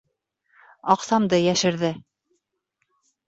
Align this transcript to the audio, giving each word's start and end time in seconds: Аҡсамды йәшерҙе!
Аҡсамды 0.93 1.39
йәшерҙе! 1.49 1.91